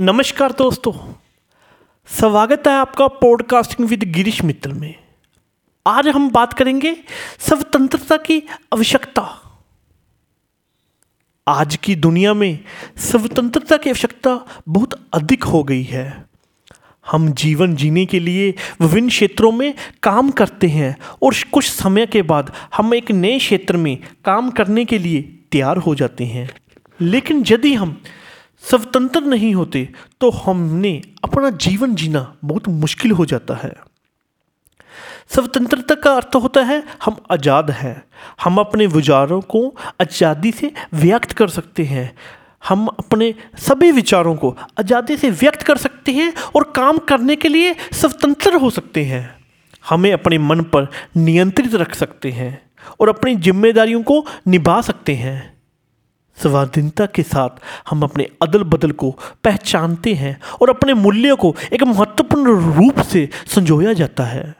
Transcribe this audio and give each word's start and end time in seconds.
नमस्कार 0.00 0.52
दोस्तों, 0.52 0.92
स्वागत 2.08 2.62
है 2.66 2.72
आपका 2.72 3.06
पॉडकास्टिंग 3.06 3.88
विद 3.88 4.04
गिरीश 4.04 4.42
मित्तल 4.44 4.72
में। 4.72 4.94
आज 5.86 6.08
हम 6.08 6.30
बात 6.30 6.52
करेंगे 6.52 6.96
स्वतंत्रता 7.38 8.16
की 8.16 8.38
आवश्यकता। 8.72 9.22
आज 11.48 11.76
की 11.76 11.94
दुनिया 11.96 12.34
में 12.34 12.58
स्वतंत्रता 12.96 13.76
की 13.76 13.90
आवश्यकता 13.90 14.62
बहुत 14.68 15.08
अधिक 15.12 15.44
हो 15.44 15.62
गई 15.62 15.82
है। 15.82 16.24
हम 17.10 17.32
जीवन 17.32 17.76
जीने 17.76 18.06
के 18.06 18.20
लिए 18.20 18.54
विभिन्न 18.80 19.08
क्षेत्रों 19.08 19.52
में 19.52 19.74
काम 20.02 20.30
करते 20.30 20.66
हैं 20.66 20.96
और 21.22 21.34
कुछ 21.52 21.70
समय 21.70 22.06
के 22.06 22.22
बाद 22.22 22.52
हम 22.76 22.94
एक 22.94 23.10
नए 23.10 23.38
क्षेत्र 23.38 23.76
में 23.76 23.98
काम 24.24 24.50
करने 24.50 24.84
के 24.84 24.98
लिए 24.98 25.22
तैयार 25.52 25.76
हो 25.76 25.94
जाते 25.94 26.24
हैं। 26.24 26.50
लेकिन 27.00 27.44
यदि 27.46 27.74
हम 27.74 28.02
स्वतंत्र 28.64 29.20
नहीं 29.22 29.54
होते 29.54 29.88
तो 30.20 30.30
हमने 30.32 31.00
अपना 31.24 31.50
जीवन 31.58 31.94
जीना 31.94 32.32
बहुत 32.44 32.68
मुश्किल 32.68 33.12
हो 33.12 33.24
जाता 33.26 33.54
है। 33.54 33.72
स्वतंत्रता 35.30 35.94
का 35.94 36.14
अर्थ 36.16 36.34
होता 36.36 36.62
है, 36.62 36.82
हम 37.04 37.16
आज़ाद 37.30 37.70
हैं। 37.70 38.02
हम 38.42 38.58
अपने 38.58 38.86
विचारों 38.88 39.40
को 39.42 39.66
आज़ादी 40.00 40.52
से 40.52 40.72
व्यक्त 40.94 41.32
कर 41.32 41.48
सकते 41.48 41.84
हैं। 41.84 42.12
हम 42.68 42.86
अपने 42.88 43.34
सभी 43.58 43.90
विचारों 43.92 44.34
को 44.36 44.50
आज़ादी 44.78 45.16
से 45.16 45.30
व्यक्त 45.32 45.62
कर 45.62 45.76
सकते 45.78 46.12
हैं 46.12 46.32
और 46.56 46.64
काम 46.76 46.98
करने 47.08 47.36
के 47.36 47.48
लिए 47.48 47.74
स्वतंत्र 47.92 48.56
हो 48.56 48.70
सकते 48.70 49.04
हैं। 49.04 49.22
हमें 49.84 50.12
अपने 50.12 50.38
मन 50.38 50.60
पर 50.72 50.88
नियंत्रित 51.16 51.74
रख 51.74 51.94
सकते 51.94 52.30
हैं 52.30 52.50
और 53.00 53.08
अपनी 53.08 53.34
जिम्मेदारियों 53.38 54.02
को 54.02 54.24
निभा 54.48 54.80
सकते 54.80 55.14
हैं। 55.14 55.38
स्वाधीनता 56.42 57.06
के 57.06 57.22
साथ 57.22 57.48
हम 57.90 58.02
अपने 58.02 58.28
अदल 58.42 58.62
बदल 58.62 58.90
को 58.90 59.18
पहचानते 59.44 60.14
हैं 60.14 60.40
और 60.62 60.70
अपने 60.70 60.94
मूल्यों 60.94 61.36
को 61.36 61.56
एक 61.72 61.82
महत्वपूर्ण 61.82 62.74
रूप 62.74 63.00
से 63.00 63.28
संजोया 63.46 63.92
जाता 63.92 64.24
है। 64.24 64.56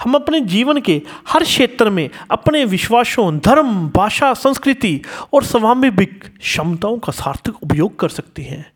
हम 0.00 0.14
अपने 0.14 0.40
जीवन 0.40 0.80
के 0.80 1.02
हर 1.28 1.42
क्षेत्र 1.42 1.90
में 1.90 2.10
अपने 2.30 2.64
विश्वासों, 2.64 3.38
धर्म, 3.38 3.88
भाषा, 3.88 4.34
संस्कृति 4.34 5.02
और 5.32 5.44
स्वाभाविक 5.44 6.38
क्षमताओं 6.38 6.98
का 6.98 7.12
सार्थक 7.12 7.62
उपयोग 7.62 7.98
कर 7.98 8.08
सकते 8.08 8.42
हैं। 8.42 8.72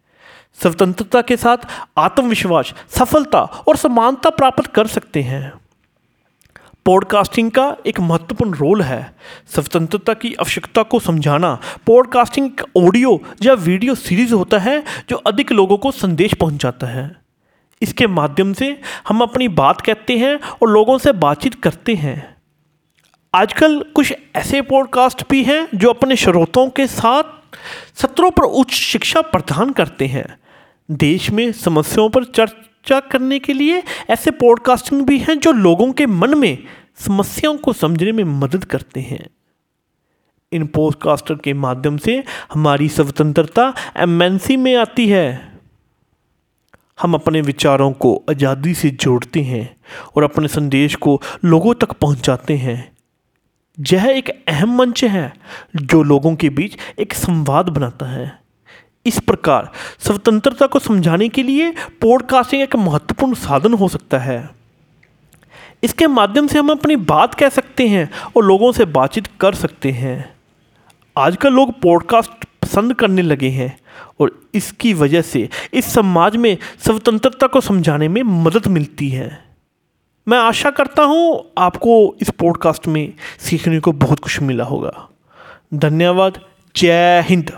स्वतंत्रता 0.63 1.23
के 1.23 1.37
साथ 1.37 1.57
आत्मविश्वास, 1.99 2.75
सफलता 2.89 3.41
और 3.41 3.77
समानता 3.77 4.31
प्राप्त 4.31 4.67
कर 4.67 4.87
सकते 4.87 5.23
हैं। 5.23 5.53
पॉडकास्टिंग 6.89 7.51
का 7.51 7.77
एक 7.87 8.01
महत्वपूर्ण 8.01 8.55
रोल 8.55 8.83
है। 8.83 9.15
स्वतंत्रता 9.55 10.15
की 10.15 10.35
आवश्यकता 10.35 10.83
को 10.83 11.01
समझाना। 11.01 11.61
पॉडकास्टिंग 11.87 12.51
ऑडियो 12.77 13.23
या 13.43 13.53
वीडियो 13.53 13.95
सीरीज़ 13.95 14.35
होता 14.35 14.59
है, 14.59 14.85
जो 15.09 15.17
अधिक 15.17 15.53
लोगों 15.53 15.79
को 15.79 15.91
संदेश 15.91 16.35
पहुंचाता 16.35 16.87
है। 16.87 17.17
इसके 17.83 18.07
माध्यम 18.07 18.53
से 18.53 18.81
हम 19.09 19.21
अपनी 19.21 19.49
बात 19.49 19.81
कहते 19.81 20.19
हैं 20.19 20.41
और 20.63 20.71
लोगों 20.71 20.99
से 20.99 21.13
बातचीत 21.13 21.55
करते 21.55 21.95
हैं। 21.95 22.37
आजकल 23.35 23.85
कुछ 23.95 24.15
ऐसे 24.37 24.63
पॉडकास्ट 24.63 25.31
भी 25.31 25.45
हैं, 25.45 25.69
जो 25.75 25.89
अपने 25.89 26.17
श्रोतों 26.17 26.71
के 26.71 26.87
साथ 26.87 27.23
सत्रों 27.95 28.31
पर 28.31 28.43
उच्च 28.43 28.73
शिक्षा 28.73 29.21
प्रदान 29.21 29.71
करते 29.71 30.07
हैं। 30.07 30.39
देश 30.91 31.31
में 31.31 31.53
समस्याओं 31.53 32.09
पर 32.09 32.25
चर्चा 32.25 33.01
करने 33.01 33.39
के 33.39 33.53
लिए 33.53 33.83
ऐसे 34.11 34.31
पॉडकास्टिंग 34.31 35.03
भी 35.03 35.19
हैं, 35.19 35.39
जो 35.39 35.53
लोगों 35.53 35.93
के 35.93 36.07
मन 36.07 36.39
में 36.39 36.59
समस्याओं 36.99 37.57
को 37.57 37.73
समझने 37.73 38.13
में 38.13 38.25
मदद 38.25 38.65
करते 38.65 39.01
हैं। 39.01 39.29
इन 40.53 40.67
पॉडकास्टर 40.67 41.35
के 41.35 41.53
माध्यम 41.53 41.97
से 41.97 42.25
हमारी 42.53 42.89
स्वतंत्रता 42.89 43.73
एमएनसी 43.97 44.57
में 44.57 44.75
आती 44.77 45.09
है। 45.09 45.57
हम 47.01 47.15
अपने 47.15 47.41
विचारों 47.41 47.93
को 47.93 48.15
आज़ादी 48.31 48.75
से 48.75 48.91
जोड़ते 48.91 49.43
हैं 49.43 49.77
और 50.17 50.23
अपने 50.23 50.49
संदेश 50.49 50.95
को 50.95 51.21
लोगों 51.45 51.75
तक 51.75 51.93
पहुंचाते 51.93 52.57
हैं। 52.57 52.93
यह 53.79 54.07
एक 54.07 54.29
अहम 54.49 54.77
मंच 54.77 55.05
है 55.05 55.33
जो 55.77 56.03
लोगों 56.03 56.35
के 56.37 56.51
बीच 56.51 56.77
एक 56.99 57.15
संवाद 57.15 57.69
बनाता 57.69 58.07
है। 58.07 58.39
इस 59.07 59.21
प्रकार 59.21 59.71
स्वतंत्रता 59.99 60.67
को 60.67 60.79
समझाने 60.79 61.29
के 61.29 61.43
लिए 61.43 61.71
पॉडकास्टिंग 62.01 62.63
एक 62.63 62.77
महत्वपूर्ण 62.77 63.35
साधन 63.35 63.75
हो 63.75 63.89
सकता 63.89 64.19
है। 64.19 64.58
इसके 65.83 66.07
माध्यम 66.07 66.47
से 66.47 66.59
हम 66.59 66.71
अपनी 66.71 66.97
बात 66.97 67.35
कह 67.35 67.49
सकते 67.49 67.89
हैं 67.89 68.11
और 68.37 68.45
लोगों 68.45 68.73
से 68.73 68.85
बातचीत 68.85 69.27
कर 69.41 69.55
सकते 69.55 69.91
हैं। 69.91 70.35
आजकल 71.19 71.53
लोग 71.53 71.81
पॉडकास्ट 71.81 72.45
पसंद 72.63 72.95
करने 72.95 73.23
लगे 73.23 73.49
हैं 73.49 73.79
और 74.21 74.49
इसकी 74.55 74.95
वजह 74.95 75.23
से 75.23 75.49
इस 75.75 75.93
समाज 75.93 76.37
में 76.37 76.57
स्वतंत्रता 76.79 77.47
को 77.47 77.61
समझाने 77.61 78.09
में 78.09 78.23
मदद 78.23 78.67
मिलती 78.67 79.09
है। 79.09 79.45
मैं 80.29 80.39
आशा 80.39 80.71
करता 80.71 81.03
हूँ 81.03 81.53
आपको 81.59 82.17
इस 82.21 82.31
पॉडकास्ट 82.31 82.87
में 82.87 83.13
सीखने 83.39 83.81
को 83.81 83.93
बहुत 83.93 84.19
कुछ 84.19 84.41
मिला 84.41 84.65
होगा। 84.65 85.09
धन्यवाद। 85.75 86.41
जय 86.77 87.25
हिंद। 87.29 87.53